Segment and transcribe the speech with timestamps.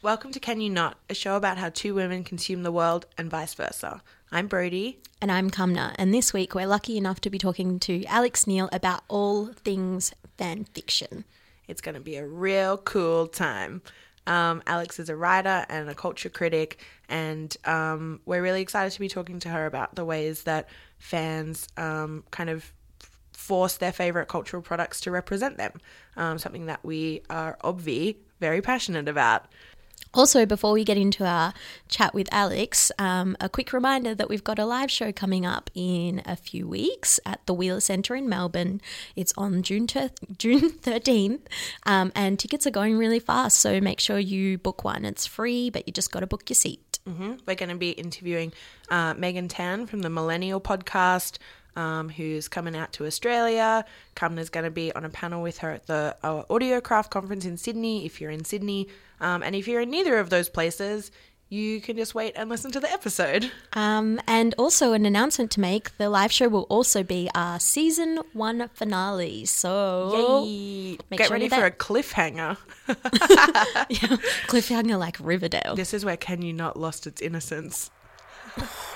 [0.00, 3.28] Welcome to Can You Not, a show about how two women consume the world and
[3.28, 4.00] vice versa.
[4.30, 5.00] I'm Brodie.
[5.20, 8.68] And I'm Cumna, and this week we're lucky enough to be talking to Alex Neil
[8.70, 11.24] about all things fan fiction.
[11.66, 13.82] It's going to be a real cool time.
[14.28, 16.78] Um, Alex is a writer and a culture critic,
[17.08, 20.68] and um, we're really excited to be talking to her about the ways that
[20.98, 22.72] fans um, kind of
[23.32, 25.72] force their favorite cultural products to represent them.
[26.16, 29.46] Um, something that we are obvi very passionate about.
[30.18, 31.54] Also, before we get into our
[31.86, 35.70] chat with Alex, um, a quick reminder that we've got a live show coming up
[35.76, 38.80] in a few weeks at the Wheeler Centre in Melbourne.
[39.14, 41.42] It's on June ter- June 13th,
[41.86, 43.58] um, and tickets are going really fast.
[43.58, 45.04] So make sure you book one.
[45.04, 46.98] It's free, but you just got to book your seat.
[47.08, 47.34] Mm-hmm.
[47.46, 48.52] We're going to be interviewing
[48.90, 51.38] uh, Megan Tan from the Millennial Podcast.
[51.78, 53.84] Um, who's coming out to Australia.
[54.16, 57.56] Cumna's going to be on a panel with her at the uh, Audiocraft conference in
[57.56, 58.88] Sydney if you're in Sydney.
[59.20, 61.12] Um, and if you're in neither of those places,
[61.50, 63.50] you can just wait and listen to the episode.
[63.72, 68.20] Um, and also, an announcement to make the live show will also be our season
[68.32, 69.46] one finale.
[69.46, 70.44] So,
[71.10, 72.56] get sure ready for a cliffhanger.
[72.88, 75.74] yeah, cliffhanger like Riverdale.
[75.74, 77.90] This is where Can You Not lost its innocence.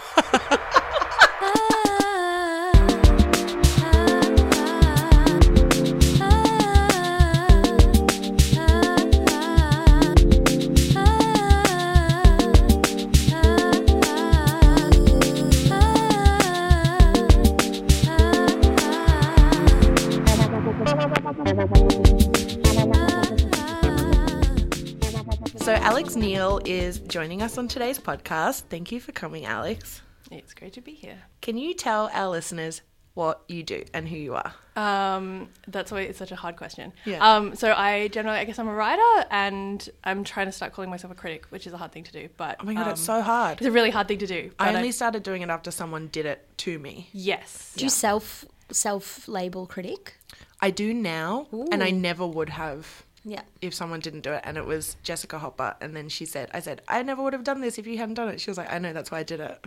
[26.03, 28.63] Alex Neil is joining us on today's podcast.
[28.63, 30.03] Thank you for coming, Alex.
[30.33, 31.17] It's great to be here.
[31.41, 32.83] Can you tell our listeners
[33.15, 34.53] what you do and who you are?
[34.75, 36.93] Um, that's why it's such a hard question.
[37.05, 37.25] Yeah.
[37.25, 40.91] Um, so I generally, I guess I'm a writer, and I'm trying to start calling
[40.91, 42.29] myself a critic, which is a hard thing to do.
[42.37, 43.59] But Oh my god, um, it's so hard.
[43.59, 44.51] It's a really hard thing to do.
[44.59, 47.11] I but only started doing it after someone did it to me.
[47.13, 47.75] yes.
[47.77, 50.17] Do you self self label critic?
[50.61, 53.43] I do now, and I never would have Yeah.
[53.61, 54.41] if someone didn't do it.
[54.45, 57.45] And it was Jessica Hopper, and then she said, "I said I never would have
[57.45, 59.23] done this if you hadn't done it." She was like, "I know, that's why I
[59.23, 59.65] did it."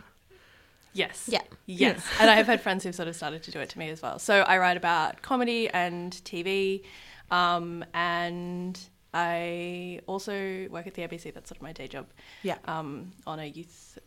[0.94, 1.28] Yes.
[1.32, 1.42] Yeah.
[1.66, 2.06] Yes.
[2.20, 4.02] and I have had friends who've sort of started to do it to me as
[4.02, 4.18] well.
[4.20, 6.84] So I write about comedy and TV,
[7.32, 8.80] um, and
[9.14, 11.34] I also work at the ABC.
[11.34, 12.08] That's sort of my day job.
[12.44, 12.58] Yeah.
[12.66, 13.98] Um, on a youth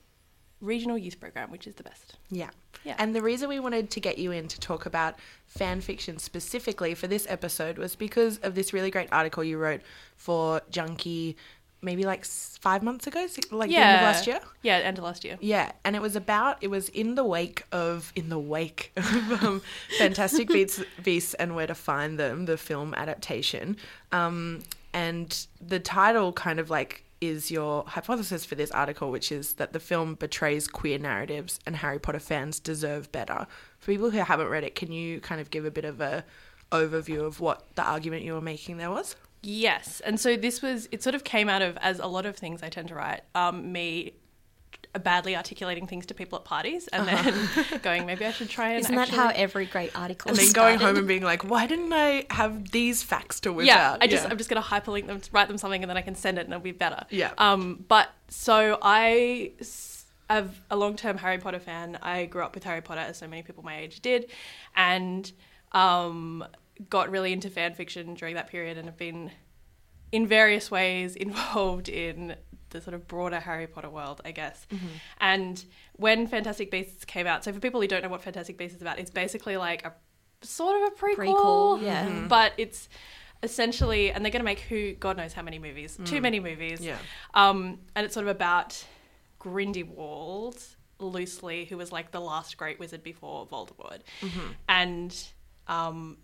[0.60, 2.16] regional youth program, which is the best.
[2.30, 2.50] Yeah.
[2.84, 2.94] Yeah.
[2.98, 6.94] And the reason we wanted to get you in to talk about fan fiction specifically
[6.94, 9.80] for this episode was because of this really great article you wrote
[10.16, 11.36] for Junkee
[11.80, 14.40] maybe like five months ago, like the end of last year.
[14.62, 15.38] Yeah, end of last year.
[15.40, 19.42] Yeah, and it was about it was in the wake of in the wake of
[19.44, 19.62] um,
[19.98, 23.76] Fantastic Beasts, Beasts and Where to Find Them, the film adaptation,
[24.12, 24.60] um,
[24.92, 29.72] and the title kind of like is your hypothesis for this article, which is that
[29.72, 33.46] the film betrays queer narratives and Harry Potter fans deserve better.
[33.78, 36.24] For people who haven't read it, can you kind of give a bit of a
[36.70, 39.16] overview of what the argument you were making there was?
[39.42, 41.02] Yes, and so this was it.
[41.02, 43.22] Sort of came out of as a lot of things I tend to write.
[43.34, 44.14] Um, me
[44.94, 47.48] badly articulating things to people at parties, and then
[47.82, 48.80] going, maybe I should try and.
[48.80, 51.66] Isn't that how every great article And then is going home and being like, why
[51.66, 53.98] didn't I have these facts to whip yeah, out?
[54.02, 56.38] I just I'm just gonna hyperlink them, write them something, and then I can send
[56.38, 57.04] it, and it'll be better.
[57.10, 57.32] Yeah.
[57.38, 59.52] Um, but so I
[60.30, 61.98] am a long term Harry Potter fan.
[62.02, 64.30] I grew up with Harry Potter, as so many people my age did,
[64.76, 65.30] and
[65.72, 66.44] um,
[66.88, 69.30] got really into fan fiction during that period, and have been
[70.12, 72.36] in various ways involved in
[72.70, 74.66] the sort of broader Harry Potter world, I guess.
[75.20, 75.64] And
[75.94, 78.82] when Fantastic Beasts came out, so for people who don't know what Fantastic Beasts is
[78.82, 79.92] about, it's basically like a
[80.42, 82.06] sort of a prequel, Prequel, yeah.
[82.06, 82.28] Mm-hmm.
[82.28, 82.88] but it's
[83.42, 86.80] essentially, and they're going to make who God knows how many movies, too many movies.
[86.80, 86.84] Mm.
[86.86, 86.98] Yeah.
[87.34, 88.84] Um, and it's sort of about
[89.38, 90.62] Grindelwald,
[90.98, 94.52] loosely, who was like the last great wizard before Voldemort, Mm-hmm.
[94.68, 95.16] and
[95.68, 96.16] um,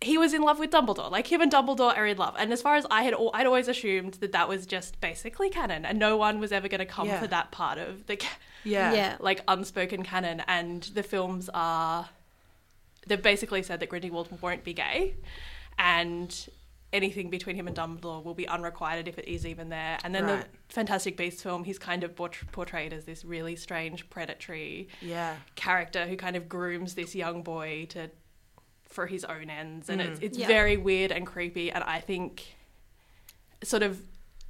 [0.00, 1.10] he was in love with Dumbledore.
[1.10, 2.36] Like him and Dumbledore are in love.
[2.38, 5.50] And as far as I had, al- I'd always assumed that that was just basically
[5.50, 7.20] canon, and no one was ever going to come Yeah.
[7.20, 8.92] for that part of the, ca- Yeah.
[8.92, 9.16] Yeah.
[9.18, 10.40] like unspoken canon.
[10.46, 12.08] And the films are,
[13.08, 15.16] they've basically said that Grindelwald won't be gay,
[15.78, 16.48] and
[16.92, 19.98] anything between him and Dumbledore will be unrequited if it is even there.
[20.04, 20.40] And then Right.
[20.42, 25.36] the Fantastic Beasts film, he's kind of port- portrayed as this really strange, predatory Yeah.
[25.54, 28.10] character who kind of grooms this young boy to
[28.88, 30.46] for his own ends and it's, it's Yeah.
[30.46, 32.56] very weird and creepy and i think
[33.62, 34.00] sort of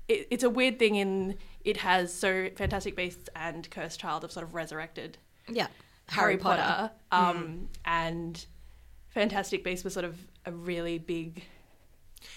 [0.08, 4.32] it, it's a weird thing in it has so fantastic beasts and cursed child have
[4.32, 5.19] sort of resurrected
[5.49, 5.67] Yeah.
[6.08, 8.44] harry, potter, um, and
[9.08, 11.44] fantastic beasts was sort of a really big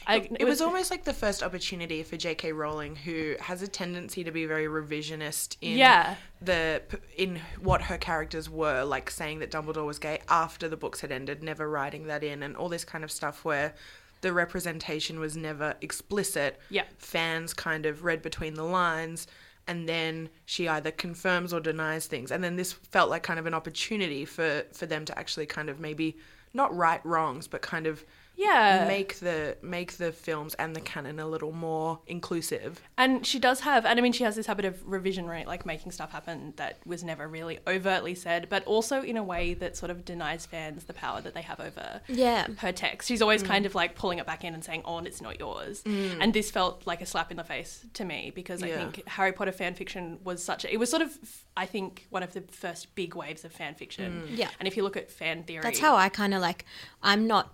[0.07, 2.51] I, It, was, almost like the first opportunity for J.K.
[2.53, 6.15] Rowling, who has a tendency to be very revisionist in Yeah.
[6.41, 6.81] the
[7.17, 11.11] in what her characters were, like saying that Dumbledore was gay after the books had
[11.11, 13.73] ended, never writing that in, and all this kind of stuff where
[14.21, 16.59] the representation was never explicit.
[16.69, 16.83] Yeah.
[16.97, 19.27] fans kind of read between the lines.
[19.67, 23.45] And then she either confirms or denies things, and then this felt like kind of
[23.45, 26.17] an opportunity for for them to actually kind of maybe
[26.53, 28.03] not right wrongs, but kind of
[28.41, 28.85] yeah.
[28.87, 32.81] make the make the films and the canon a little more inclusive.
[32.97, 35.47] And she does have, and I mean, she has this habit of revision, right?
[35.47, 39.53] Like making stuff happen that was never really overtly said, but also in a way
[39.55, 42.47] that sort of denies fans the power that they have over Yeah.
[42.57, 43.07] her text.
[43.07, 43.47] She's always mm.
[43.47, 46.17] kind of like pulling it back in and saying, "Oh, and it's not yours." Mm.
[46.19, 48.77] And this felt like a slap in the face to me because I Yeah.
[48.77, 50.73] think Harry Potter fan fiction was such a.
[50.73, 51.17] It was sort of,
[51.55, 54.23] I think, one of the first big waves of fan fiction.
[54.29, 54.37] Mm.
[54.37, 54.49] Yeah.
[54.59, 56.65] And if you look at fan theory, That's how I kind of like.
[57.03, 57.53] I'm not.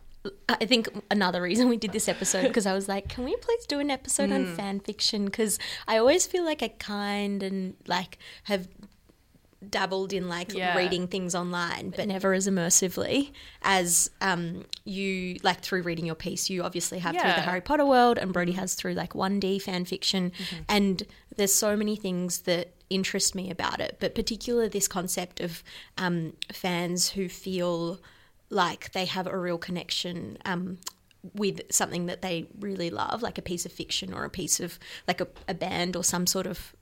[0.50, 3.66] I think another reason we did this episode because I was like, can we please
[3.66, 5.26] do an episode on fan fiction?
[5.26, 8.68] Because I always feel like I kind and like have
[9.68, 10.76] dabbled in like Yeah.
[10.78, 13.32] reading things online, but never as immersively
[13.64, 16.50] as um, you like through reading your piece.
[16.50, 19.86] You obviously have through the Harry Potter world, and Brody has through like 1D fan
[19.86, 20.32] fiction.
[20.70, 21.04] And
[21.36, 25.64] there's so many things that interest me about it, but particularly this concept of
[25.98, 28.00] um, fans who feel
[28.50, 30.38] like they have a real connection.
[30.46, 30.78] Um,
[31.34, 34.80] with something that they really love, like a piece of fiction or a piece of
[35.10, 36.74] like a, a band or some sort of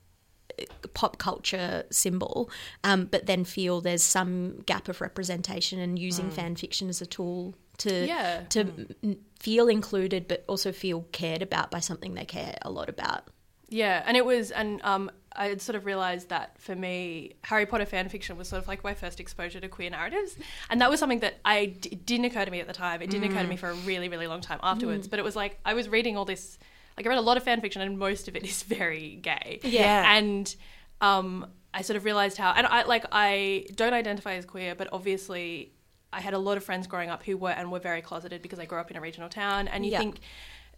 [0.94, 2.48] pop culture symbol,
[2.84, 7.06] um, but then feel there's some gap of representation and using fan fiction as a
[7.06, 8.42] tool to Yeah.
[8.50, 12.88] to m- feel included, but also feel cared about by something they care a lot
[12.88, 13.24] about.
[13.68, 17.66] Yeah, and it was, and um, I had sort of realized that for me, Harry
[17.66, 20.36] Potter fan fiction was sort of like my first exposure to queer narratives,
[20.70, 23.02] and that was something that I d- didn't occur to me at the time.
[23.02, 25.08] It didn't occur to me for a really, really long time afterwards.
[25.08, 26.58] But it was like I was reading all this,
[26.96, 29.60] like I read a lot of fan fiction, and most of it is very gay.
[29.62, 30.14] Yeah.
[30.16, 30.54] and
[31.00, 34.88] um, I sort of realized how, and I like I don't identify as queer, but
[34.92, 35.72] obviously.
[36.12, 38.58] I had a lot of friends growing up who were and were very closeted because
[38.58, 39.98] I grew up in a regional town, and you Yeah.
[39.98, 40.20] think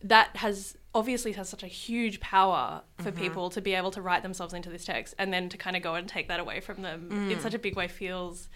[0.02, 3.20] that has obviously has such a huge power for mm-hmm.
[3.20, 5.82] people to be able to write themselves into this text and then to kind of
[5.82, 7.40] go and take that away from them in mm.
[7.40, 8.48] such a big way feels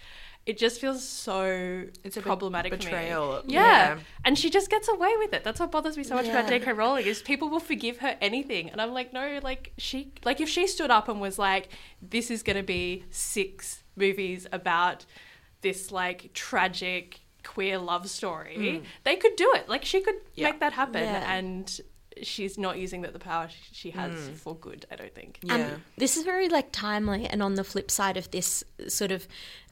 [0.45, 3.43] it just feels so It's a problematic betrayal.
[3.47, 3.63] Yeah.
[3.95, 3.99] Yeah.
[4.25, 5.45] and she just gets away with it.
[5.45, 6.59] That's what bothers me so much about Yeah.
[6.59, 6.73] J.K.
[6.73, 10.49] Rowling is people will forgive her anything, and I'm like, no, like she, like if
[10.49, 11.69] she stood up and was like,
[12.01, 15.07] this is going to be six movies about
[15.61, 19.69] this like tragic queer love story, they could do it.
[19.69, 20.51] Like she could Yeah.
[20.51, 21.33] make that happen, Yeah.
[21.33, 21.81] and
[22.23, 24.87] she's not using that the power she has for good.
[24.91, 25.39] I don't think.
[25.43, 25.55] Yeah.
[25.75, 29.27] Um, this is very like timely, and on the flip side of this, sort of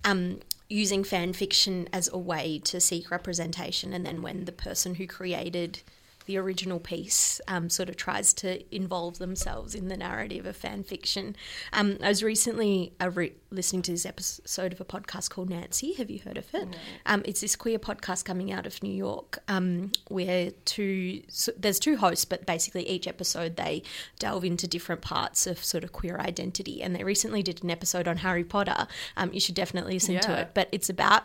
[0.05, 4.95] um, using fan fiction as a way to seek representation, and then when the person
[4.97, 5.81] who created
[6.27, 10.83] the original piece um, sort of tries to involve themselves in the narrative of fan
[10.83, 11.37] fiction.
[11.73, 15.93] Um, I was recently uh, re- listening to this episode of a podcast called Nancy.
[15.95, 16.69] Have you heard of it?
[17.07, 21.79] Um, it's this queer podcast coming out of New York um, where two so there's
[21.79, 23.83] two hosts, but basically each episode they
[24.19, 26.83] delve into different parts of sort of queer identity.
[26.83, 28.87] And they recently did an episode on Harry Potter.
[29.17, 30.51] Um, you should definitely listen to it.
[30.55, 31.25] But it's about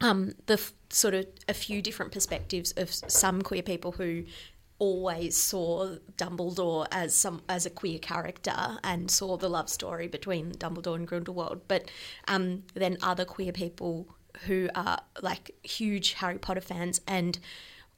[0.00, 4.24] um, the f- sort of a few different perspectives of some queer people who
[4.78, 10.52] always saw Dumbledore as some as a queer character and saw the love story between
[10.52, 11.90] Dumbledore and Grindelwald, but
[12.26, 14.08] um, then other queer people
[14.46, 17.38] who are like huge Harry Potter fans and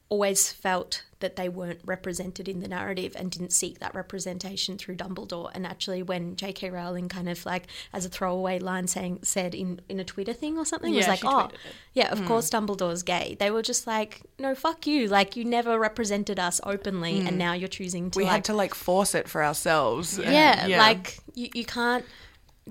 [0.09, 4.95] always felt that they weren't represented in the narrative and didn't seek that representation through
[4.95, 5.49] Dumbledore.
[5.53, 6.69] And actually, when J.K.
[6.69, 10.57] Rowling kind of like as a throwaway line saying said in in a Twitter thing
[10.57, 11.55] or something was like, oh, it.
[11.93, 12.27] yeah, of hmm.
[12.27, 13.37] course Dumbledore's gay.
[13.39, 15.07] They were just like, no, fuck you.
[15.07, 17.37] Like you never represented us openly, and hmm.
[17.37, 20.19] now you're choosing to we like had to like force it for ourselves.
[20.19, 22.05] yeah, like you, you can't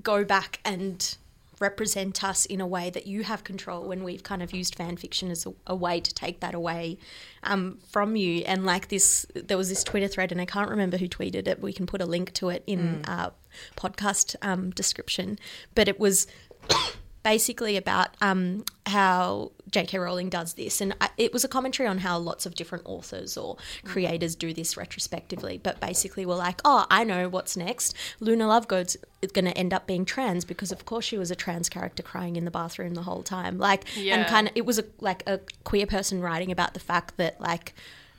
[0.02, 1.16] go back and
[1.62, 4.96] represent us in a way that you have control when we've kind of used fan
[4.96, 6.98] fiction as a, a way to take that away
[7.44, 8.42] um, from you.
[8.44, 11.60] And like this there was this twitter thread and i can't remember who tweeted it
[11.60, 13.32] we can put a link to it in our
[13.76, 15.38] podcast um, description.
[15.74, 16.26] But it was
[17.22, 19.98] basically about um, how J.K.
[19.98, 23.36] Rowling does this, and I, it was a commentary on how lots of different authors
[23.36, 25.58] or creators do this retrospectively.
[25.58, 27.96] But basically, we're like, oh, I know what's next.
[28.20, 28.96] Luna Lovegood's
[29.32, 32.36] going to end up being trans because, of course, she was a trans character crying
[32.36, 33.58] in the bathroom the whole time.
[33.58, 33.84] Like,
[34.18, 37.40] and kind of, it was a, like a queer person writing about the fact that
[37.40, 37.74] like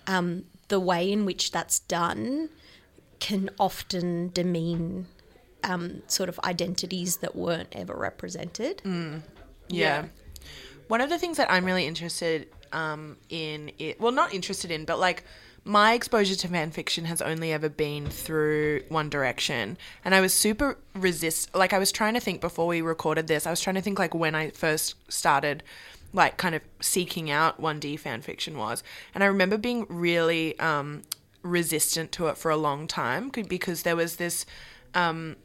[0.07, 2.50] um, the way in which that's done
[3.19, 5.07] can often demean
[5.63, 8.81] um, sort of identities that weren't ever represented.
[8.83, 9.22] Yeah.
[9.69, 10.05] Yeah.
[10.87, 13.99] One of the things that I'm really interested um, in it.
[14.01, 15.23] Well, not interested in, but like
[15.63, 20.33] my exposure to fan fiction has only ever been through One Direction, and I was
[20.33, 21.55] super resist.
[21.55, 23.47] Like I was trying to think before we recorded this.
[23.47, 25.63] I was trying to think like when I first started,
[26.11, 28.83] like kind of seeking out One D fan fiction was,
[29.15, 31.03] and I remember being really um,
[31.43, 34.45] resistant to it for a long time because there was this.
[34.93, 35.37] Um,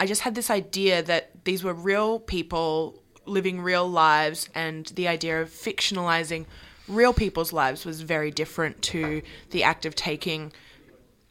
[0.00, 5.08] I just had this idea that these were real people living real lives, and the
[5.08, 6.46] idea of fictionalizing
[6.88, 10.52] real people's lives was very different to the act of taking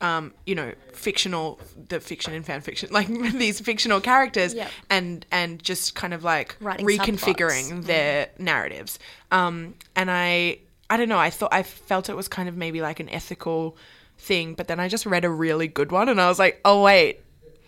[0.02, 4.72] um, you know, fictional the fiction and fan fiction, like these fictional characters Yep.
[4.90, 7.86] and and just kind of like Writing reconfiguring subplots.
[7.86, 8.98] their narratives.
[9.30, 12.80] Um, and I I don't know, I thought I felt it was kind of maybe
[12.82, 13.76] like an ethical
[14.18, 16.82] thing, but then I just read a really good one and I was like, "Oh
[16.82, 17.20] wait,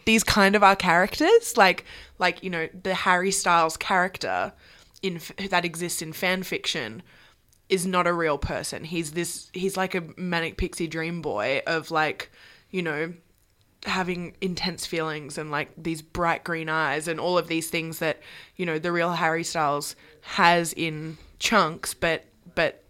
[0.05, 1.86] these kind of are characters like
[2.20, 4.53] like you know the harry styles character
[5.01, 7.01] in that exists in fan fiction
[7.72, 8.84] is not a real person.
[8.84, 12.29] He's this he's like a manic pixie dream boy of like
[12.70, 13.13] you know
[13.86, 18.20] having intense feelings and like these bright green eyes and all of these things that
[18.55, 22.84] you know the real harry styles has in chunks but but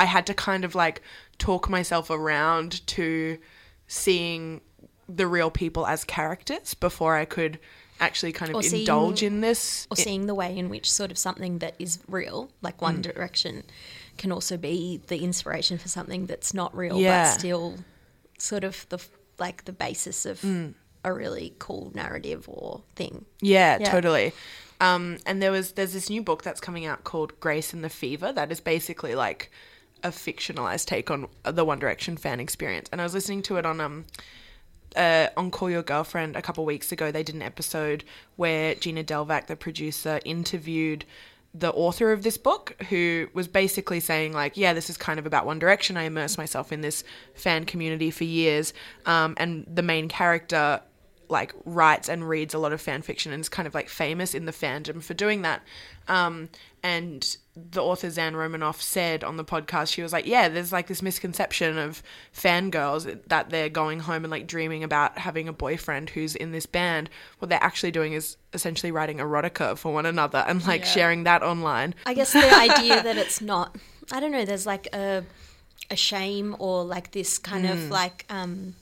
[0.00, 1.02] I had to kind of like
[1.38, 3.38] talk myself around to
[3.86, 4.60] seeing
[5.08, 7.58] the real people as characters before I could
[8.00, 9.86] actually kind of Or seeing- indulge in this.
[9.90, 13.02] or seeing the way in which sort of something that is real, like One Mm.
[13.14, 13.62] Direction,
[14.18, 17.24] can also be the inspiration for something that's not real, Yeah.
[17.32, 17.76] but still
[18.38, 18.98] sort of the
[19.38, 20.74] like the basis of Mm.
[21.04, 23.24] a really cool narrative or thing.
[23.40, 23.90] Yeah, Yeah.
[23.90, 24.32] totally.
[24.80, 27.88] Um, and there was there's this new book that's coming out called Grace and the
[27.88, 29.50] Fever that is basically like
[30.02, 32.88] a fictionalized take on the One Direction fan experience.
[32.90, 34.06] And I was listening to it on um
[34.96, 37.10] uh, on Call Your Girlfriend a couple weeks ago.
[37.10, 38.04] They did an episode
[38.36, 41.04] where Gina Delvac, the producer, interviewed
[41.54, 45.26] the author of this book, who was basically saying like, yeah, this is kind of
[45.26, 45.96] about One Direction.
[45.96, 48.72] I immersed myself in this fan community for years,
[49.04, 50.80] um, and the main character
[51.28, 54.34] like writes and reads a lot of fan fiction and is kind of like famous
[54.34, 55.62] in the fandom for doing that.
[56.08, 56.48] Um,
[56.82, 60.86] and the author Zan Romanoff said on the podcast, she was like, "Yeah, there's like
[60.88, 62.02] this misconception of
[62.34, 66.66] fangirls that they're going home and like dreaming about having a boyfriend who's in this
[66.66, 67.08] band.
[67.38, 70.86] What they're actually doing is essentially writing erotica for one another and like Yeah.
[70.88, 73.76] sharing that online." I guess the idea that it's not
[74.10, 75.24] I don't know, there's like a
[75.90, 77.72] a shame or like this kind Mm.
[77.72, 78.74] of like um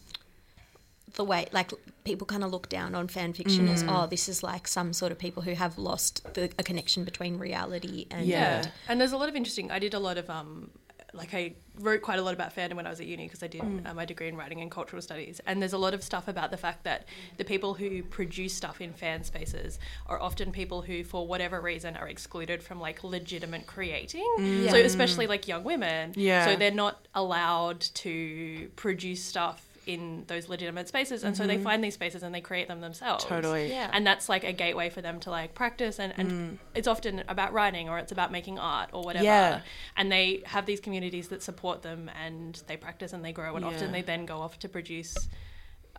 [1.14, 1.71] the way like
[2.05, 3.88] people kind of look down on fan fiction as Mm.
[4.05, 7.38] oh this is like some sort of people who have lost the, a connection between
[7.38, 8.67] reality and Yeah.
[8.88, 9.71] And there's a lot of interesting.
[9.71, 10.71] I did a lot of um,
[11.12, 13.49] like I wrote quite a lot about fandom when I was at uni because I
[13.49, 13.85] did Mm.
[13.88, 15.40] uh, my degree in writing and cultural studies.
[15.47, 18.81] And there's a lot of stuff about the fact that the people who produce stuff
[18.81, 23.67] in fan spaces are often people who, for whatever reason, are excluded from like legitimate
[23.67, 24.69] creating.
[24.71, 26.12] So especially like young women.
[26.17, 26.45] Yeah.
[26.47, 31.82] So they're not allowed to produce stuff in those legitimate spaces and so they find
[31.85, 33.68] these spaces and they create them themselves Totally.
[33.70, 33.90] Yeah.
[33.92, 36.59] and that's like a gateway for them to like practice and, and Mm.
[36.75, 39.61] it's often about writing or it's about making art or whatever Yeah.
[39.97, 43.64] and they have these communities that support them and they practice and they grow and
[43.64, 45.16] often they then go off to produce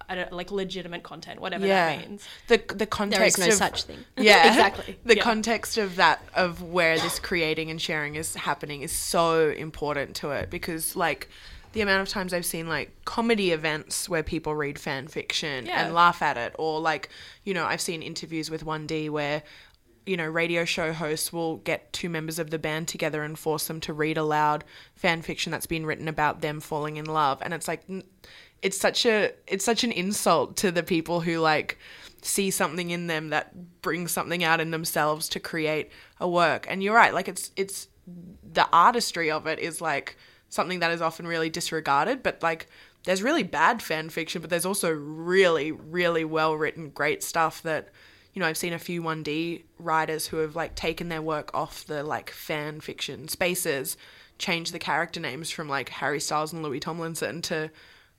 [0.09, 1.95] I don't, like legitimate content whatever Yeah.
[1.97, 3.99] that means The the context is no of such thing.
[4.17, 4.97] yeah Exactly.
[5.05, 5.23] the Yeah.
[5.23, 10.31] context of that of where this creating and sharing is happening is so important to
[10.31, 11.29] it because like
[11.73, 15.85] the amount of times I've seen like comedy events where people read fan fiction Yeah.
[15.85, 17.09] and laugh at it or like
[17.43, 19.43] you know I've seen interviews with 1D where
[20.05, 23.67] you know radio show hosts will get two members of the band together and force
[23.67, 24.63] them to read aloud
[24.95, 28.03] fan fiction that's been written about them falling in love and it's like n-
[28.61, 31.77] it's such a it's such an insult to the people who like
[32.23, 36.83] see something in them that brings something out in themselves to create a work and
[36.83, 37.87] you're right like it's it's
[38.53, 40.17] the artistry of it is like
[40.51, 42.67] something that is often really disregarded but like
[43.05, 47.89] there's really bad fan fiction but there's also really really well written great stuff that
[48.33, 51.85] you know I've seen a few 1D writers who have like taken their work off
[51.85, 53.97] the like fan fiction spaces
[54.37, 57.69] changed the character names from like Harry Styles and Louis Tomlinson to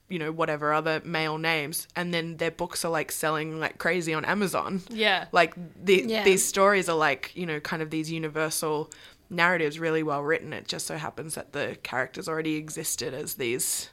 [0.09, 4.12] you know whatever other male names and then their books are like selling like crazy
[4.12, 6.25] on Amazon yeah like the, Yeah.
[6.25, 8.91] these stories are like you know kind of these universal
[9.33, 13.89] narratives really well written it just so happens that the characters already existed as these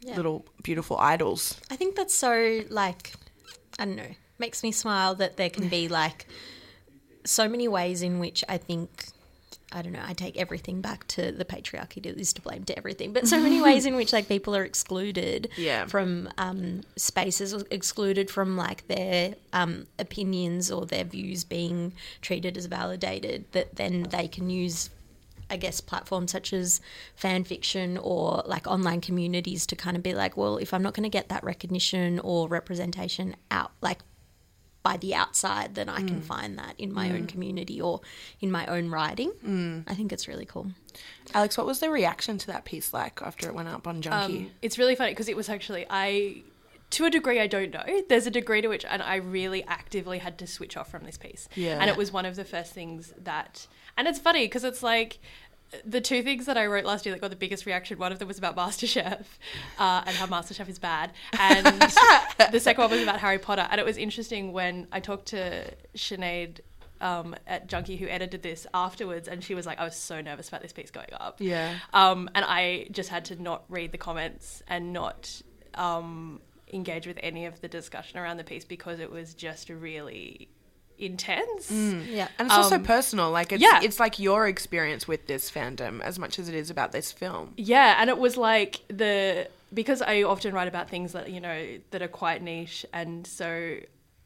[0.00, 0.16] Yeah.
[0.16, 3.12] little beautiful idols I think that's so like
[3.78, 6.26] I don't know, makes me smile that there can be like
[7.24, 9.06] so many ways in which I think
[9.74, 12.76] I don't know, I take everything back to the patriarchy that is to blame to
[12.76, 15.86] everything, but so many ways in which like people are excluded Yeah.
[15.86, 22.66] from um, spaces, excluded from like their um, opinions or their views being treated as
[22.66, 24.90] validated, that then they can use
[25.50, 26.80] I guess, platforms such as
[27.14, 30.94] fan fiction or like online communities to kind of be like, well, if I'm not
[30.94, 33.98] going to get that recognition or representation out, like
[34.82, 36.24] by the outside, then I can mm.
[36.24, 37.28] find that in my own mm.
[37.28, 38.00] community or
[38.40, 39.32] in my own writing.
[39.46, 39.84] Mm.
[39.86, 40.72] I think it's really cool.
[41.34, 44.46] Alex, what was the reaction to that piece like after it went up on Junkee?
[44.46, 46.42] Um, it's really funny because it was actually I,
[46.90, 48.02] to a degree, I don't know.
[48.08, 51.16] There's a degree to which, and I really actively had to switch off from this
[51.16, 51.48] piece.
[51.54, 51.78] Yeah.
[51.80, 55.18] And it was one of the first things that, and it's funny because it's like.
[55.84, 58.18] The two things that I wrote last year that got the biggest reaction, one of
[58.18, 59.24] them was about MasterChef
[59.78, 61.12] uh, and how MasterChef is bad.
[61.38, 61.66] And
[62.52, 63.66] the second one was about Harry Potter.
[63.70, 66.60] And it was interesting when I talked to Sinead
[67.00, 70.48] um, at Junkee who edited this afterwards, and she was like, I was so nervous
[70.48, 71.36] about this piece going up.
[71.40, 71.74] Yeah.
[71.92, 75.42] Um, and I just had to not read the comments and not
[75.74, 76.40] um,
[76.72, 80.48] engage with any of the discussion around the piece because it was just really
[80.98, 81.70] intense.
[81.70, 82.28] Yeah.
[82.38, 83.30] And it's also Um, personal.
[83.30, 83.80] Like it's yeah.
[83.82, 87.54] it's like your experience with this fandom as much as it is about this film.
[87.56, 91.78] Yeah, and it was like the because I often write about things that you know
[91.90, 93.76] that are quite niche, and so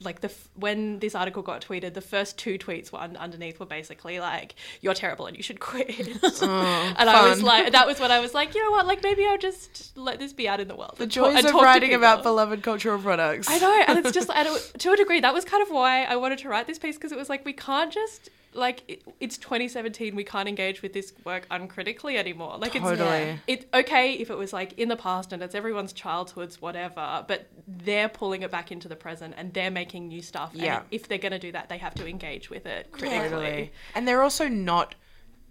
[0.01, 3.59] like the f- when this article got tweeted, the first two tweets were un- underneath
[3.59, 5.89] were basically like "You're terrible and you should quit,"
[6.23, 9.03] oh, and I was like, that was when I was like, you know what, like
[9.03, 10.97] maybe I'll just let this be out in the world.
[10.99, 13.49] The joys and of writing about beloved cultural products.
[13.51, 16.05] I know, and it's just and it, to a degree that was kind of why
[16.05, 19.03] I wanted to write this piece because it was like we can't just like it,
[19.21, 22.57] it's 2017 we can't engage with this work uncritically anymore.
[22.59, 23.39] Like Totally.
[23.47, 27.25] it's it's okay if it was like in the past and it's everyone's childhoods whatever,
[27.29, 30.51] but they're pulling it back into the present and they're making new stuff.
[30.55, 30.79] Yeah.
[30.79, 33.29] and if they're going to do that, they have to engage with it critically.
[33.29, 33.73] Totally.
[33.95, 34.95] And they're also not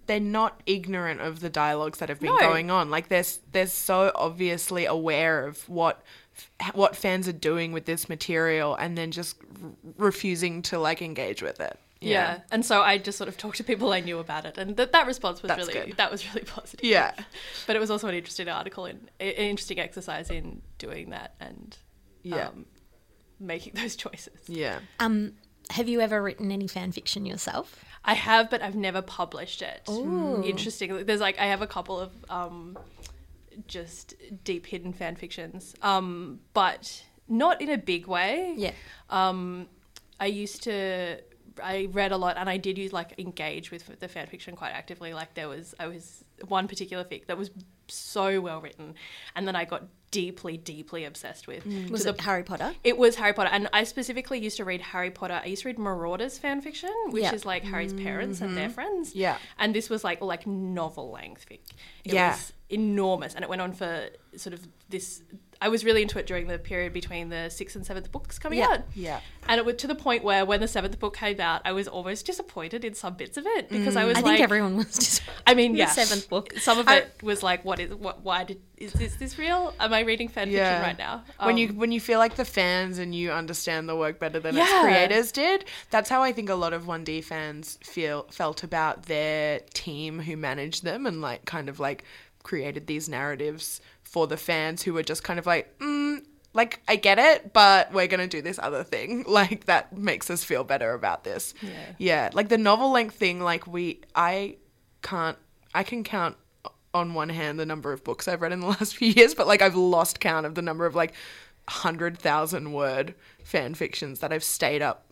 [0.08, 2.40] they're not ignorant of the dialogues that have been No.
[2.40, 2.90] going on.
[2.92, 6.02] Like they're they're so obviously aware of what
[6.74, 11.42] what fans are doing with this material and then just r- refusing to like engage
[11.42, 11.80] with it.
[12.02, 12.42] Yeah.
[12.52, 14.92] and so I just sort of talked to people I knew about it, and that
[14.92, 15.98] that response was That's really good.
[15.98, 16.84] that was really positive.
[16.86, 17.14] Yeah.
[17.68, 21.78] but it was also an interesting article and an interesting exercise in doing that and
[22.24, 22.50] Yeah.
[22.50, 22.66] um,
[23.40, 24.38] making those choices.
[24.48, 24.80] Yeah.
[25.00, 25.34] Um,
[25.72, 27.84] have you ever written any fan fiction yourself?
[28.04, 29.82] I have, but I've never published it.
[29.90, 30.44] Ooh.
[30.46, 31.06] Interesting.
[31.06, 32.78] There's like I have a couple of um,
[33.68, 38.54] just deep hidden fan fictions, um, but not in a big way.
[38.56, 38.74] Yeah.
[39.10, 39.68] Um,
[40.20, 41.20] I used to.
[41.64, 44.72] I read a lot, and I did use like engage with the fan fiction quite
[44.72, 45.14] actively.
[45.14, 47.50] Like there was, I was one particular fic that was
[47.88, 48.96] so well written,
[49.36, 51.66] and then I got deeply, deeply obsessed with.
[51.66, 51.90] Mm.
[51.90, 52.74] Was to it Harry Potter?
[52.84, 55.42] it was Harry Potter, and I specifically used to read Harry Potter.
[55.44, 57.34] I used to read Marauders fan fiction, which Yeah.
[57.34, 58.74] is like Harry's parents and their mm-hmm.
[58.74, 59.16] friends.
[59.16, 59.38] Yeah.
[59.60, 61.60] and this was like like novel length fic.
[62.04, 62.32] It Yeah.
[62.32, 65.22] was enormous, and it went on for sort of this.
[65.62, 68.60] I was really into it during the period between the sixth and seventh books coming
[68.60, 68.68] Yeah.
[68.68, 68.80] out.
[68.94, 69.20] Yeah.
[69.48, 71.88] And it was to the point where when the seventh book came out, I was
[71.88, 74.94] almost disappointed in some bits of it because I was I like, think everyone was
[74.96, 75.22] just.
[75.48, 76.54] I mean, the yeah, seventh book.
[76.58, 78.22] Some of I- it was like, what is what?
[78.24, 79.74] Why did is this this real?
[79.80, 81.24] Am I reading fan fiction right now?
[81.40, 84.40] when Um, you when you feel like the fans and you understand the work better
[84.40, 88.64] than its creators did, that's how I think a lot of 1D fans feel felt
[88.64, 92.04] about their team who managed them and like kind of like
[92.44, 93.82] created these narratives
[94.16, 96.24] for the fans who were just kind of like, mm,
[96.54, 99.26] like I get it, but we're gonna do this other thing.
[99.28, 101.54] Like that makes us feel better about this.
[101.62, 101.70] Yeah.
[101.98, 103.42] Yeah, like the novel length thing.
[103.42, 104.56] Like we, I
[105.02, 105.38] can't,
[105.74, 106.38] I can count
[106.94, 109.48] on one hand the number of books I've read in the last few years, but
[109.48, 111.14] like I've lost count of the number of like
[111.68, 115.12] hundred thousand word fan fictions that I've stayed up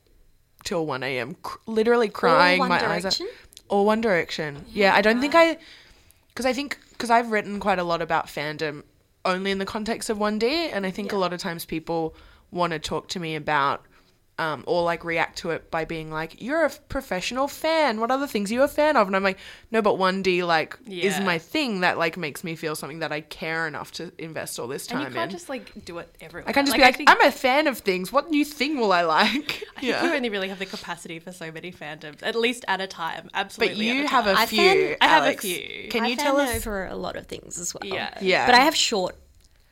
[0.64, 1.36] till one a.m.
[1.44, 3.18] Cr- literally crying my eyes out.
[3.18, 3.28] Direction?
[3.68, 4.64] Or One Direction.
[4.72, 5.58] Yeah, I don't think I,
[6.30, 8.84] because I think because I've written quite a lot about fandom
[9.26, 12.16] only in the context of 1D, and I think a lot of times people
[12.52, 13.86] want to talk to me about
[14.44, 18.00] um, or like react to it by being like, "You're a professional fan.
[18.02, 19.40] What other things are you a fan of?" And I'm like,
[19.72, 23.22] "No, but 1D like is my thing that like makes me feel something that I
[23.22, 26.10] care enough to invest all this and time you can't in." just like do it
[26.22, 26.50] everywhere.
[26.50, 28.12] I can't just be I like, think- "I'm a fan of things.
[28.12, 31.32] What new thing will I like?" I think you only really have the capacity for
[31.32, 33.30] so many fandoms, at least at a time.
[33.34, 33.76] Absolutely.
[33.76, 34.42] But at you a have a time.
[34.44, 34.58] I few.
[34.60, 35.90] fan- I have a few.
[35.90, 36.56] Can I you fan tell us?
[36.56, 37.86] over a lot of things as well?
[37.86, 38.18] Yeah.
[38.22, 38.46] Yeah.
[38.46, 39.16] But I have short,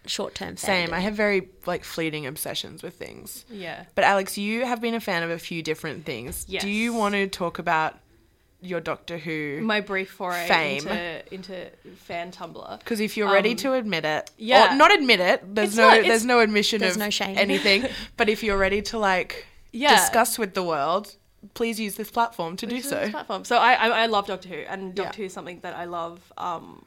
[0.06, 0.58] short term.
[0.58, 0.94] Same.
[0.94, 3.46] I have very like fleeting obsessions with things.
[3.50, 3.86] Yeah.
[3.96, 6.46] But Alex, you have been a fan of a few different things.
[6.48, 6.64] Yes.
[6.64, 7.98] Do you want to talk about
[8.64, 9.60] your Doctor Who?
[9.62, 10.88] My brief foray Fame.
[10.88, 12.80] into into fan Tumblr.
[12.80, 14.74] Because if you're ready Um, to admit it, yeah.
[14.74, 17.38] or not admit it, there's It's no not- there's no admission There's of no shame.
[17.38, 17.88] anything.
[18.18, 19.96] but if you're ready to like Yeah.
[19.96, 21.16] discuss with the world,
[21.56, 23.00] please use this platform to do Which is so.
[23.00, 23.46] this platform.
[23.46, 25.18] So I, I I love Doctor Who, and Doctor Yeah.
[25.18, 26.20] Who is something that I love.
[26.38, 26.86] Um,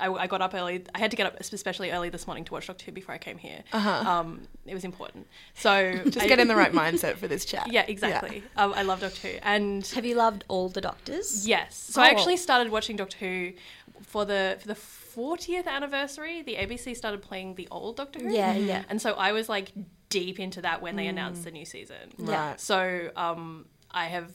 [0.00, 0.84] I, I got up early.
[0.94, 3.18] I had to get up especially early this morning to watch Doctor Who before I
[3.18, 3.62] came here.
[3.72, 3.90] Uh-huh.
[4.10, 5.26] Um, it was important.
[5.54, 7.70] So Just I- get in the right mindset for this chat.
[7.72, 8.42] Yeah, exactly.
[8.56, 11.46] Um, I love Doctor Who, and Have you loved all the Doctors?
[11.46, 12.10] yes, so I Oh.
[12.10, 13.52] actually started watching Doctor Who
[14.02, 16.42] for the for the fortieth anniversary.
[16.42, 18.32] The ABC started playing the old Doctor Who.
[18.32, 18.82] Yeah, yeah.
[18.88, 19.72] And so I was like
[20.08, 21.96] deep into that when they announced the new season.
[22.18, 22.50] Yeah.
[22.50, 22.60] Right.
[22.60, 24.30] So um, I have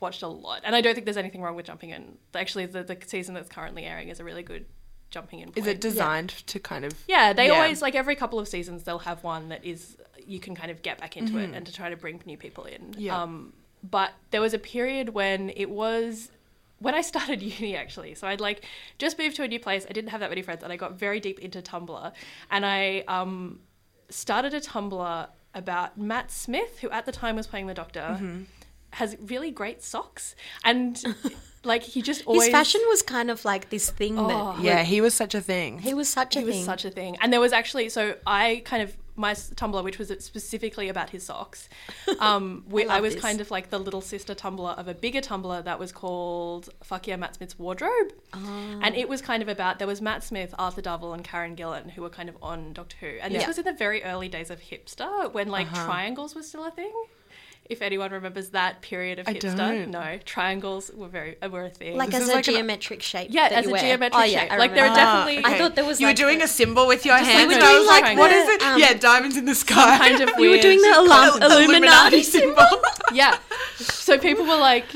[0.00, 2.18] watched a lot, and I don't think there's anything wrong with jumping in.
[2.34, 4.66] Actually, the, the season that's currently airing is a really good
[5.10, 5.46] jumping in.
[5.46, 5.58] Point.
[5.58, 7.54] Is it designed to kind of Yeah, they Yeah.
[7.54, 10.82] always like every couple of seasons they'll have one that is you can kind of
[10.82, 12.94] get back into it and to try to bring new people in.
[12.98, 13.22] Yeah.
[13.22, 16.30] Um, but there was a period when it was
[16.80, 18.14] when I started uni actually.
[18.14, 18.64] So I'd like
[18.98, 19.86] just moved to a new place.
[19.88, 22.12] I didn't have that many friends, and I got very deep into Tumblr,
[22.50, 23.60] and I um,
[24.10, 28.20] started a Tumblr about Matt Smith, who at the time was playing the Doctor.
[28.92, 31.02] Has really great socks, and
[31.64, 34.28] like he just always His fashion was kind of like this thing Oh.
[34.54, 35.78] that Yeah, he was such a thing.
[35.80, 36.64] he was such a It was thing.
[36.64, 37.16] such a thing.
[37.20, 41.10] And there was actually, so I kind of, my s- Tumblr, which was specifically about
[41.10, 41.68] his socks,
[42.20, 43.22] um, we, I, love was this.
[43.22, 47.08] kind of like the little sister Tumblr of a bigger Tumblr that was called Fuck
[47.08, 48.12] Yeah, Matt Smith's Wardrobe.
[48.32, 48.78] Oh.
[48.82, 51.90] And it was kind of about, there was Matt Smith, Arthur Darvill, and Karen Gillan
[51.90, 53.18] who were kind of on Doctor Who.
[53.20, 53.48] And this Yeah.
[53.48, 55.86] was in the very early days of Hipster when like Uh-huh.
[55.86, 56.92] triangles were still a thing.
[57.68, 59.90] If anyone remembers that period of I hipster, don't.
[59.90, 61.98] no, triangles were very were a thing.
[61.98, 63.28] like This as a like an- geometric shape.
[63.30, 63.82] Yeah, that as you a wear.
[63.82, 64.52] geometric Oh, yeah, shape.
[64.52, 65.24] I Like, there are remember.
[65.34, 67.48] definitely- I thought there was you like were doing a symbol with your like hands.
[67.50, 68.62] the and I was like, what is it?
[68.62, 69.98] Um, yeah, diamonds in the sky.
[69.98, 72.64] kind of You were doing the Illu- Illuminati Illuminati symbol.
[73.12, 73.38] yeah.
[73.76, 74.86] So people were like,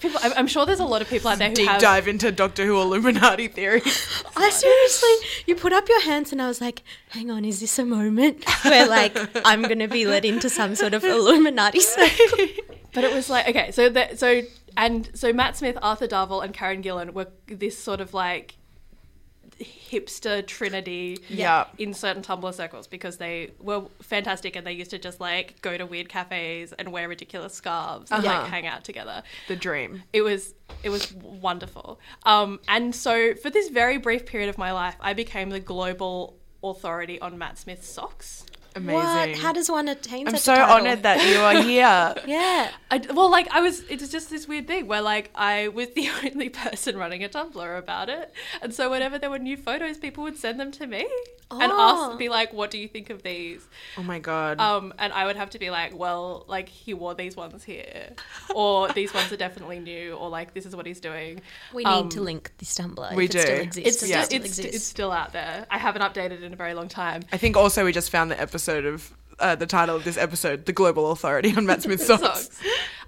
[0.00, 0.20] people.
[0.22, 1.80] I'm, I'm sure there's a lot of people out there who Deep have.
[1.80, 3.82] dive into Doctor Who Illuminati theory.
[4.36, 7.78] I seriously, you put up your hands, and I was like, "Hang on, is this
[7.78, 12.46] a moment where like I'm gonna be led into some sort of Illuminati circle?"
[12.94, 14.42] But it was like okay, so that so
[14.76, 18.56] and so Matt Smith, Arthur Darvill, and Karen Gillan were this sort of like
[19.60, 21.66] hipster trinity Yeah.
[21.78, 25.76] in certain Tumblr circles because they were fantastic and they used to just like go
[25.76, 28.42] to weird cafes and wear ridiculous scarves and Uh-huh.
[28.42, 29.22] like hang out together.
[29.48, 30.02] The dream.
[30.12, 31.98] it was it was wonderful.
[32.24, 36.36] Um, and so for this very brief period of my life, I became the global
[36.62, 38.44] authority on Matt Smith's socks.
[38.76, 38.94] Amazing.
[39.32, 39.38] What?
[39.38, 40.34] How does one attain that?
[40.34, 40.76] I'm such so a title?
[40.86, 42.14] honored that you are here.
[42.26, 42.70] Yeah.
[42.90, 45.88] I, well, like I was, it was just this weird thing where like I was
[45.90, 48.32] the only person running a Tumblr about it,
[48.62, 51.06] and so whenever there were new photos, people would send them to me
[51.50, 52.08] and Oh.
[52.10, 53.66] ask, be like, "What do you think of these?"
[53.98, 54.60] oh my god.
[54.60, 58.10] Um, and I would have to be like, "Well, like he wore these ones here,
[58.54, 62.04] or these ones are definitely new, or like this is what he's doing." We Um,
[62.04, 63.14] need to link this Tumblr.
[63.14, 63.62] we if It still do.
[63.62, 63.76] exists.
[63.88, 64.76] It's It still, still it's, exists.
[64.76, 65.66] it's still out there.
[65.70, 67.22] I haven't updated in a very long time.
[67.32, 70.66] I think also we just found the episode of uh, the title of this episode,
[70.66, 72.60] "The Global Authority on Matt Smith Socks." Socks.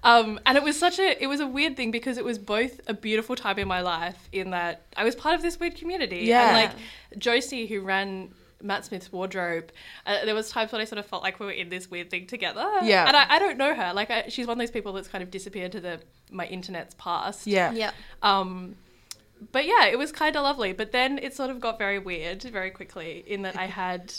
[0.03, 2.81] Um, and it was such a it was a weird thing because it was both
[2.87, 6.21] a beautiful time in my life in that I was part of this weird community.
[6.21, 6.49] Yeah.
[6.49, 9.71] And like Josie who ran Matt Smith's wardrobe,
[10.07, 12.11] uh, there was times when I sort of felt like we were in this weird
[12.11, 12.67] thing together.
[12.83, 13.07] Yeah.
[13.07, 13.93] And I, I don't know her.
[13.95, 16.95] Like I, she's one of those people that's kind of disappeared to the my internet's
[16.95, 17.47] past.
[17.47, 17.73] Yeah.
[17.73, 17.91] Yeah.
[18.23, 18.77] Um,
[19.53, 20.73] but yeah, it was kind of lovely.
[20.73, 24.13] But then it sort of got very weird very quickly in that I had.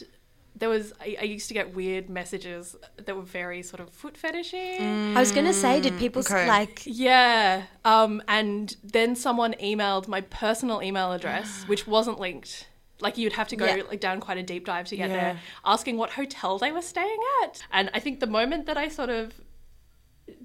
[0.60, 4.16] There was I, I used to get weird messages that were very sort of foot
[4.22, 4.80] fetishy.
[5.16, 6.48] I was gonna say, did people s- okay.
[6.48, 6.82] like?
[6.86, 7.64] Yeah.
[7.86, 12.68] Um, and then someone emailed my personal email address, which wasn't linked.
[13.00, 13.84] Like you'd have to go Yeah.
[13.88, 15.16] like down quite a deep dive to get Yeah.
[15.16, 17.62] there, asking what hotel they were staying at.
[17.72, 19.34] And I think the moment that I sort of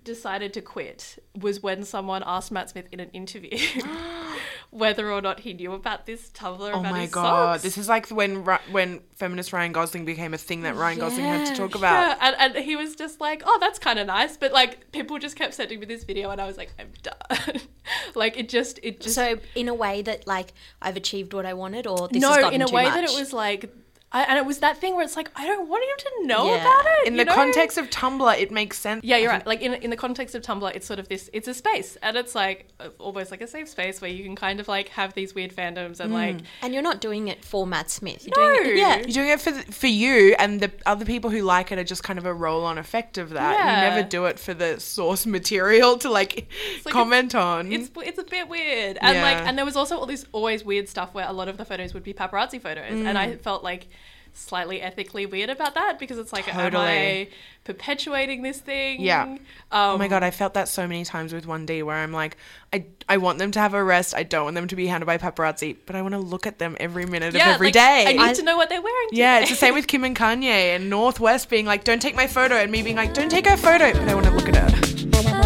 [0.04, 3.56] decided to quit was when someone asked Matt Smith in an interview
[4.72, 7.22] whether or not he knew about this Tumblr Oh about my his god!
[7.22, 7.62] socks.
[7.62, 11.46] This is like when when feminist Ryan Gosling became a thing that Ryan Gosling had
[11.46, 11.92] to talk about.
[11.92, 15.18] Yeah, and, and he was just like, "Oh, that's kind of nice," but like people
[15.18, 17.60] just kept sending me this video, and I was like, "I'm done."
[18.14, 21.52] like it just, it just So in a way that like I've achieved what I
[21.52, 22.94] wanted, or this has no, gotten in a way much?
[22.94, 23.70] that it was like,
[24.14, 26.46] I, and it was that thing where it's like, I don't want him to know
[26.46, 26.60] Yeah.
[26.60, 27.06] about it.
[27.08, 27.34] In you the know?
[27.34, 29.02] context of Tumblr, it makes sense.
[29.04, 29.46] Yeah, you're right.
[29.46, 31.30] Like in in the context of Tumblr, it's sort of this.
[31.32, 34.36] It's a space, and it's like uh, almost like a safe space where you can
[34.36, 37.66] kind of like have these weird fandoms and like And you're not doing it for
[37.66, 38.26] Matt Smith.
[38.26, 38.74] You're doing it.
[38.74, 38.80] No.
[38.82, 38.96] Yeah.
[38.98, 42.02] You're doing it for for you, and the other people who like it are just
[42.02, 43.54] kind of a roll-on effect of that.
[43.58, 43.74] Yeah.
[43.84, 46.48] You never do it for the source material to like,
[46.84, 47.72] like comment on.
[47.72, 49.22] it's it's a bit weird and Yeah.
[49.22, 51.64] like and there was also all this always weird stuff where a lot of the
[51.64, 53.16] photos would be paparazzi photos and Mm.
[53.16, 53.88] i felt like
[54.34, 57.28] slightly ethically weird about that because it's like am i
[57.64, 59.22] perpetuating this thing Yeah.
[59.24, 59.38] um,
[59.70, 62.36] Oh my god, I felt that so many times with 1D where I'm like,
[62.72, 64.14] I, I want them to have a rest.
[64.16, 66.58] I don't want them to be hounded by paparazzi, but I want to look at
[66.58, 68.04] them every minute yeah of every like, day.
[68.08, 70.16] i need I- to know what they're wearing yeah, it's the same with Kim and
[70.16, 73.30] Kanye and North West being like, don't take my photo, and me being like, don't
[73.30, 75.41] take her photo, but I want to look at her.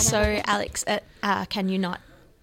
[0.00, 2.00] So, Alex, at uh, Can You Not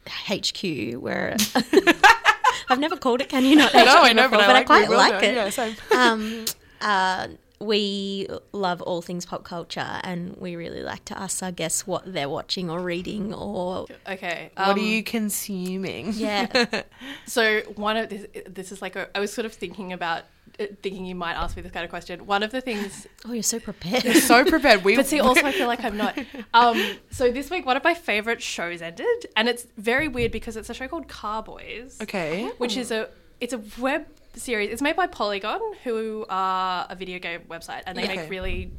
[0.08, 1.36] HQ, where
[2.70, 4.66] I've never called it Can You Not HQ No, I know, before, but I, like
[4.68, 5.36] quite we will like it.
[5.36, 5.76] Yeah, same.
[5.96, 6.46] um,
[6.82, 7.28] uh,
[7.60, 12.12] we love all things pop culture, and we really like to ask our guests what
[12.14, 14.52] they're watching or reading, or Okay.
[14.56, 16.14] What um, are you consuming?
[16.14, 16.84] yeah,
[17.26, 20.24] So one of this, this is like a, I was sort of thinking about uh,
[20.58, 22.26] thinking you might ask me this kind of question.
[22.26, 24.04] One of the things, oh, you're so prepared.
[24.04, 24.84] You're so prepared.
[24.84, 26.18] We but see, also I feel like I'm not.
[26.54, 30.58] Um, so this week, one of my favorite shows ended, and it's very weird because
[30.58, 32.50] it's a show called Carboys, okay.
[32.58, 34.72] which is a it's a web series.
[34.72, 38.16] It's made by Polygon, who are a video game website, and they Okay.
[38.16, 38.72] make really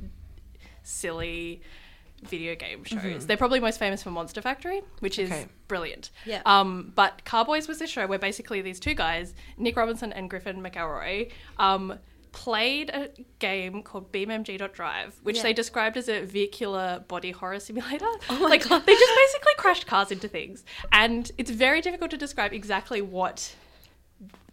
[0.82, 1.60] silly
[2.22, 3.26] video game shows.
[3.26, 5.46] They're probably most famous for Monster Factory, which is Okay.
[5.68, 6.10] brilliant.
[6.26, 6.42] Yeah.
[6.46, 10.62] Um, but Carboys was this show where basically these two guys, Nick Robinson and Griffin
[10.62, 11.98] McElroy, um,
[12.32, 15.42] played a game called BeamNG.drive, which Yeah.
[15.44, 18.06] they described as a vehicular body horror simulator.
[18.30, 18.84] Oh like God.
[18.84, 23.54] they just basically crashed cars into things, and it's very difficult to describe exactly what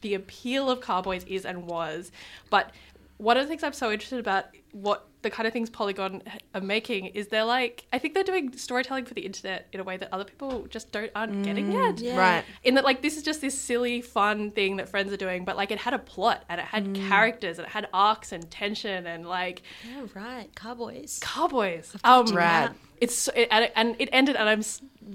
[0.01, 2.11] the appeal of Carboys is and was.
[2.49, 2.71] But
[3.17, 6.21] one of the things I'm so interested about what the kind of things Polygon
[6.53, 9.83] are making is they're like I think they're doing storytelling for the internet in a
[9.83, 11.99] way that other people just don't aren't mm, getting yet.
[11.99, 12.17] yeah.
[12.17, 12.45] Right.
[12.63, 15.55] In that like this is just this silly fun thing that friends are doing, but
[15.55, 17.07] like it had a plot and it had mm.
[17.07, 19.63] characters and it had arcs and tension and like
[19.97, 21.19] oh, right, Cowboys.
[21.21, 21.95] Cowboys.
[22.03, 22.75] Um, Rad.
[23.01, 24.63] It's it, and, it, and it ended, and I'm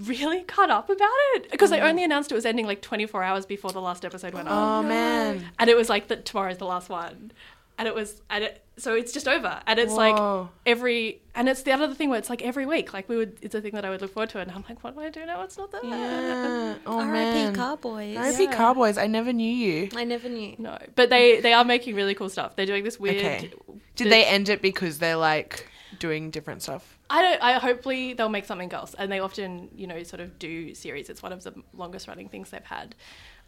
[0.07, 1.89] really cut up about it because they mm.
[1.89, 4.89] only announced it was ending like 24 hours before the last episode went on, Oh
[4.89, 5.47] man.
[5.59, 7.33] and it was like that tomorrow's the last one,
[7.81, 11.63] and it was and it so it's just over, and it's like every and it's
[11.63, 13.85] the other thing where it's like every week, like we would, it's a thing that
[13.87, 15.43] I would look forward to, and I'm like, what do I do now?
[15.43, 15.83] It's not there.
[15.85, 16.75] Yeah.
[16.87, 17.57] Oh R.I.P.
[17.57, 18.45] Carboys R.I.P.
[18.45, 18.53] Yeah.
[18.55, 18.99] Cowboys.
[18.99, 19.89] I never knew you.
[19.97, 20.57] I never knew.
[20.59, 22.55] No, but they they are making really cool stuff.
[22.57, 23.17] They're doing this weird.
[23.17, 23.51] Okay.
[23.97, 25.67] Did the- they end it because they're like
[25.99, 26.99] doing different stuff?
[27.09, 27.43] I don't.
[27.43, 31.11] I hopefully they'll make something else, and they often, you know, sort of do series.
[31.11, 32.95] It's one of the longest running things they've had.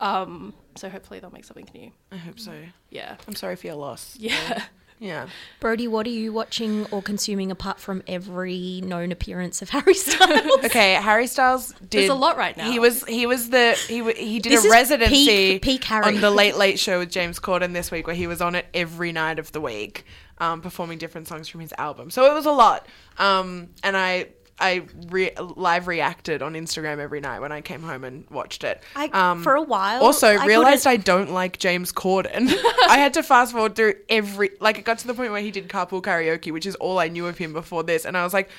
[0.02, 1.90] Um, so hopefully they'll make something new.
[2.10, 2.52] I hope so.
[2.90, 4.16] Yeah, I'm sorry for your loss.
[4.18, 4.64] yeah.
[4.98, 5.26] Yeah.
[5.58, 10.46] Brodie, what are you watching or consuming apart from every known appearance of Harry Styles?
[10.64, 11.90] Okay, Harry Styles did.
[11.90, 12.70] There's a lot right now.
[12.70, 15.84] He was he was the he w- he did This a is residency peak- peak
[15.84, 16.04] Harry.
[16.06, 18.66] on the Late Late Show with James Corden this week, where he was on it
[18.74, 20.04] every night of the week,
[20.38, 22.08] um, performing different songs from his album.
[22.12, 22.86] So it was a lot,
[23.18, 24.28] um, and I
[24.60, 28.80] I re- live reacted on Instagram every night when I came home and watched it.
[28.94, 30.02] I, Um, for a while.
[30.04, 32.48] also I realized I don't like James Corden.
[32.88, 35.50] I had to fast forward through every like it got to the point where he
[35.50, 38.32] did carpool karaoke, which is all I knew of him before this, and I was
[38.32, 38.50] like,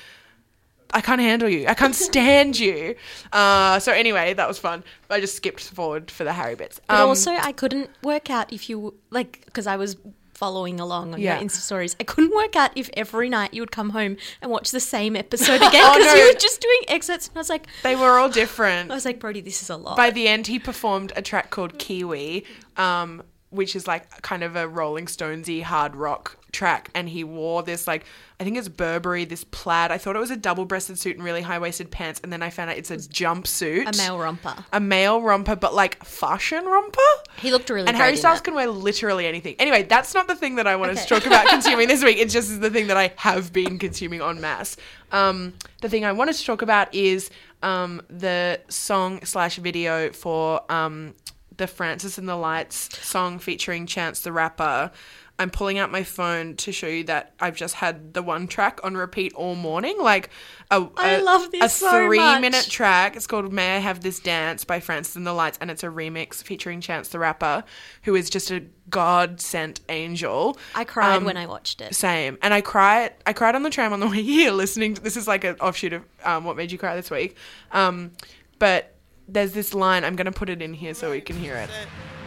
[0.92, 1.66] I can't handle you.
[1.66, 2.94] I can't stand you.
[3.32, 4.84] Uh, so anyway, that was fun.
[5.10, 6.80] I just skipped forward for the Harry bits.
[6.86, 9.96] But Um, also, I couldn't work out if you like because I was
[10.34, 11.38] following along on Yeah.
[11.38, 11.96] your Insta stories.
[12.00, 15.16] I couldn't work out if every night you would come home and watch the same
[15.16, 16.18] episode again Oh, because no.
[16.20, 17.28] you were just doing excerpts.
[17.28, 18.90] And I was like, they were all different.
[18.90, 19.96] I was like, Brodie, this is a lot.
[19.96, 22.44] By the end, he performed a track called Kiwi,
[22.76, 23.22] um,
[23.54, 27.86] which is like kind of a Rolling Stonesy hard rock track, and he wore this
[27.86, 28.04] like
[28.40, 29.92] I think it's Burberry, this plaid.
[29.92, 32.70] I thought it was a double-breasted suit and really high-waisted pants, and then I found
[32.70, 34.56] out it's a jumpsuit, a male romper.
[34.72, 37.00] a male romper, but like fashion romper.
[37.36, 39.54] He looked really And Harry Styles can wear literally anything.
[39.60, 42.18] Anyway, that's not the thing that I wanted to talk about consuming this week.
[42.18, 44.76] It's just the thing that I have been consuming en masse.
[45.12, 47.30] Um, the thing I wanted to talk about is
[47.62, 51.14] um, the song slash video for um,
[51.56, 54.90] the Francis and the Lights song featuring Chance the Rapper.
[55.36, 58.78] I'm pulling out my phone to show you that I've just had the one track
[58.84, 59.96] on repeat all morning.
[59.98, 60.30] Like
[60.70, 62.40] a, I a- love this a so three much.
[62.40, 63.16] minute track.
[63.16, 65.88] It's called May I Have This Dance by Francis and the Lights, and it's a
[65.88, 67.64] remix featuring Chance the Rapper,
[68.04, 70.56] who is just a God sent angel.
[70.72, 71.96] I cried Um, when I watched it.
[71.96, 72.38] Same.
[72.40, 75.16] And I cried I cried on the tram on the way here listening to this
[75.16, 77.36] is like an offshoot of um, what made you cry this week.
[77.72, 78.12] Um,
[78.60, 78.93] but
[79.28, 81.70] there's this line, I'm gonna put it in here so we can hear it.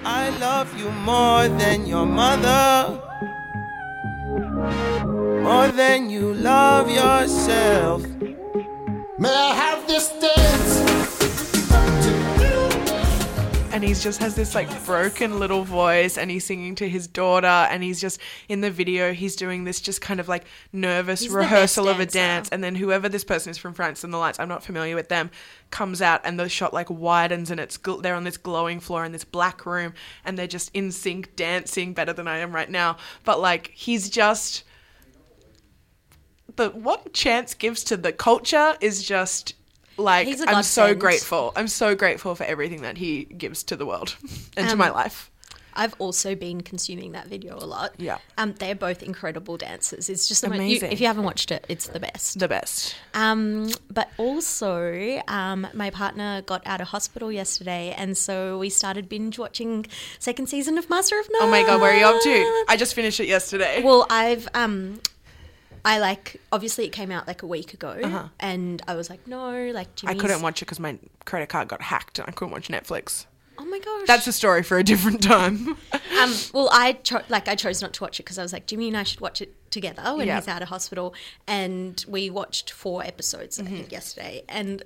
[0.04, 3.02] I love you more than your mother.
[5.44, 8.06] More than you love yourself.
[9.20, 10.97] May I have this dance?
[13.78, 17.46] And he just has this like broken little voice and he's singing to his daughter
[17.46, 21.30] and he's just in the video he's doing this just kind of like nervous He's
[21.30, 24.40] rehearsal of a dance and then whoever this person is from Francis and the Lights
[24.40, 25.30] I'm not familiar with them
[25.70, 29.06] comes out and the shot like widens and it's gl- they're on this glowing floor
[29.06, 29.94] in this black room
[30.26, 32.98] and they're just in sync dancing better than I am right now.
[33.26, 34.63] But like he's just
[36.56, 39.54] the what chance gives to the culture is just
[39.98, 41.54] like I'm so grateful.
[41.56, 44.16] I'm so grateful for everything that he gives to the world
[44.58, 45.32] and to Um, my life.
[45.80, 47.94] I've also been consuming that video a lot.
[48.00, 48.18] Yeah.
[48.36, 50.10] Um, they're both incredible dancers.
[50.10, 50.92] It's just mo- you, Amazing.
[50.92, 52.40] if you haven't watched it, it's the best.
[52.40, 52.96] The best.
[53.14, 59.08] Um, but also, um, my partner got out of hospital yesterday, and so we started
[59.08, 59.86] binge watching
[60.18, 61.44] second season of Master of None.
[61.44, 62.66] Oh my god, where are you up to?
[62.68, 63.84] I just finished it yesterday.
[63.84, 65.00] Well, I've um,
[65.88, 69.71] I like obviously it came out like a week ago, and I was like, no,
[69.71, 70.12] like Uh-huh.
[70.12, 73.26] I couldn't watch it because my credit card got hacked and I couldn't watch Netflix.
[73.60, 75.69] Oh my gosh, That's a story for a different time.
[76.21, 76.34] um.
[76.54, 78.88] Well, I cho- like I chose not to watch it because I was like, Jimmy
[78.89, 80.36] and I should watch it together when Yeah.
[80.36, 81.13] he's out of hospital,
[81.47, 83.76] and we watched four episodes I Mm-hmm.
[83.78, 84.84] think yesterday, and.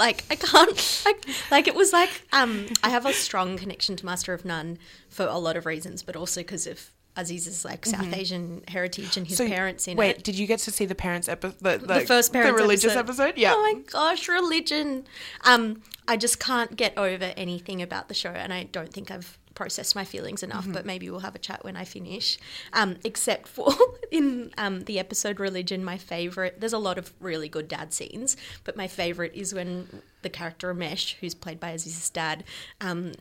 [0.00, 4.06] Like I can't, like, like it was like um, I have a strong connection to
[4.06, 8.14] Master of None for a lot of reasons, but also because of Aziz's like South
[8.14, 9.48] Asian heritage and his Mm-hmm.
[9.48, 10.24] So, parents in wait, it.
[10.24, 11.58] did you get to see the parents episode?
[11.60, 13.36] The, the first parents the religious episode.
[13.36, 13.54] Yeah.
[13.54, 15.06] Oh my gosh, religion.
[15.44, 19.38] Um, I just can't get over anything about the show, and I don't think I've
[19.54, 20.64] processed my feelings enough.
[20.64, 20.72] Mm-hmm.
[20.72, 22.38] But maybe we'll have a chat when I finish.
[22.72, 23.72] Um, except for
[24.12, 26.60] in um, the episode religion, my favorite.
[26.60, 30.72] There's a lot of really good dad scenes, but my favorite is when the character
[30.72, 32.44] Ramesh, who's played by Aziz's dad,
[32.80, 33.12] um,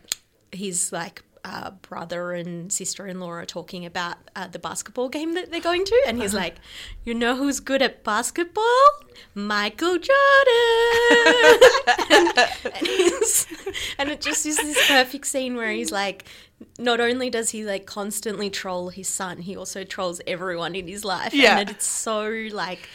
[0.52, 5.62] he's like uh, brother and sister-in-law are talking about uh, the basketball game that they're
[5.62, 6.56] going to, and he's like,
[7.06, 8.64] "You know who's good at basketball?
[9.34, 10.08] Michael Jordan."
[12.10, 12.34] and,
[14.00, 16.26] and it just is this perfect scene where he's like,
[16.78, 21.06] not only does he like constantly troll his son, he also trolls everyone in his
[21.06, 21.60] life, Yeah.
[21.60, 22.90] and it's so like.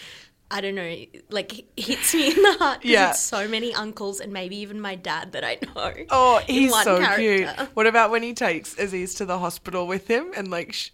[0.52, 0.94] I don't know,
[1.30, 3.10] like hits me in the heart Yeah.
[3.10, 5.92] it's so many uncles and maybe even my dad that I know.
[6.10, 7.16] Oh, he's so character.
[7.56, 7.68] cute.
[7.74, 10.72] What about when he takes Aziz to the hospital with him and like?
[10.74, 10.90] Sh-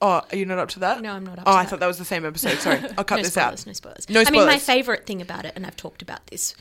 [0.00, 1.02] oh, are you not up to that?
[1.02, 1.70] No, I'm not up Oh, to I that.
[1.70, 2.58] thought that was the same episode.
[2.58, 3.66] Sorry, I'll cut no this spoilers, out.
[3.66, 4.08] No spoilers.
[4.08, 4.28] No spoilers.
[4.28, 6.54] I mean, my favorite thing about it, and I've talked about this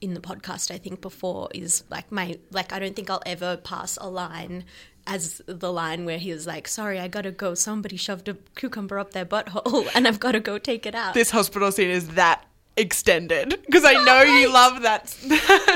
[0.00, 3.56] in the podcast, I think before, is like my like I don't think I'll ever
[3.56, 4.64] pass a line
[5.06, 7.54] as the line where he was like, "Sorry, I gotta go.
[7.54, 11.14] Somebody shoved a cucumber up their butthole, and I've got to go take it out."
[11.14, 12.44] This hospital scene is that
[12.76, 15.14] extended because I know you love that.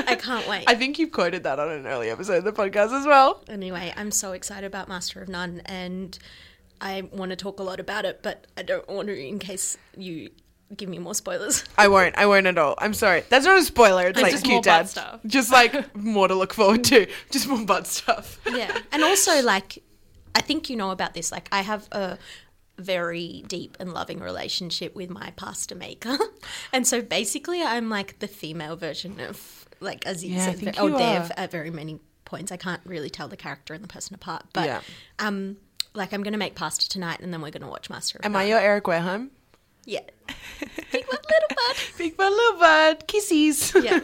[0.09, 0.65] I can't wait.
[0.69, 3.43] I think you've quoted that on an early episode of the podcast as well.
[3.49, 6.19] Anyway, I'm so excited about Master of None, and
[6.81, 9.77] I want to talk a lot about it, but I don't want to in case
[9.97, 10.31] you
[10.75, 11.65] give me more spoilers.
[11.77, 12.17] I won't.
[12.17, 12.75] I won't at all.
[12.79, 13.23] I'm sorry.
[13.29, 14.07] That's not a spoiler.
[14.09, 15.21] It's It's like just cute dad stuff.
[15.27, 17.07] Just like more to look forward to.
[17.31, 18.41] Just more butt stuff.
[18.51, 19.83] yeah and also like
[20.35, 22.19] i think you know about this like i have a
[22.79, 26.17] very deep and loving relationship with my pasta maker
[26.73, 30.81] and so basically i'm like the female version of like aziz Yeah, I and, think
[30.81, 31.41] or you dev are.
[31.45, 34.67] at very many points i can't really tell the character and the person apart but
[34.67, 34.81] Yeah.
[35.19, 35.57] um
[35.95, 38.45] like i'm gonna make pasta tonight and then we're gonna watch master of Am I
[38.45, 39.31] your Eric Wareheim?
[39.87, 40.01] Yeah.
[40.93, 43.73] Big one little bud Big bud, little bud, Kisses.
[43.83, 44.01] yeah.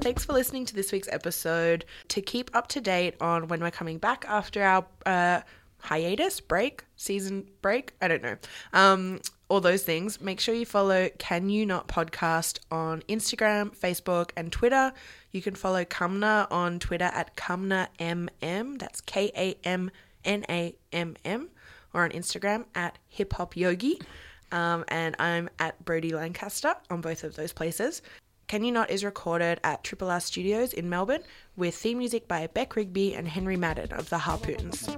[0.00, 1.84] Thanks for listening to this week's episode.
[2.08, 5.40] To keep up to date on when we're coming back after our uh,
[5.78, 8.36] hiatus, break, season break, I don't know,
[8.72, 14.30] um, all those things, make sure you follow Can You Not Podcast on Instagram, Facebook,
[14.36, 14.92] and Twitter.
[15.32, 19.90] You can follow Kamna on Twitter at KamnaMM, that's K A M
[20.24, 21.50] N A M M,
[21.92, 24.00] or on Instagram at Hip Hop Yogi.
[24.50, 28.02] Um, and I'm at Brodie Lancaster on both of those places.
[28.46, 31.22] Can You Not is recorded at Triple R Studios in Melbourne
[31.56, 34.88] with theme music by Bec Rigby and Henry Madden of the Harpoons.